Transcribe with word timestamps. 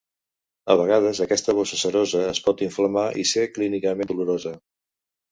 A 0.73 0.75
vegades, 0.79 1.17
aquesta 1.25 1.53
bossa 1.57 1.77
serosa 1.81 2.21
es 2.29 2.39
pot 2.47 2.63
inflamar 2.67 3.03
i 3.25 3.25
ser 3.33 3.43
clínicament 3.59 4.09
dolorosa. 4.13 4.55